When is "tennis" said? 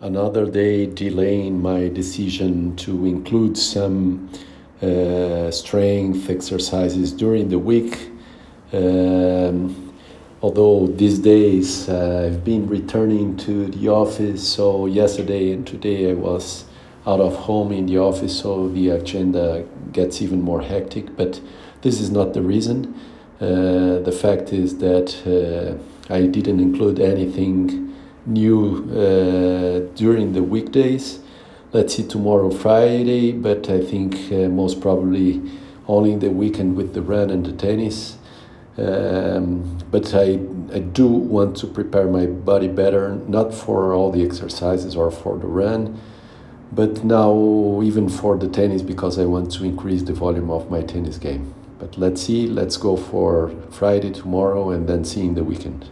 37.52-38.18, 48.48-48.82, 50.82-51.18